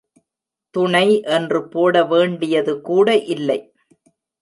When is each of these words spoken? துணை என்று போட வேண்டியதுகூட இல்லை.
துணை 0.75 1.07
என்று 1.29 1.61
போட 1.67 2.03
வேண்டியதுகூட 2.03 3.07
இல்லை. 3.27 3.59